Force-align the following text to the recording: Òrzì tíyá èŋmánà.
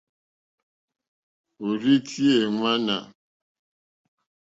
Òrzì 1.65 1.95
tíyá 2.07 2.35
èŋmánà. 2.45 2.97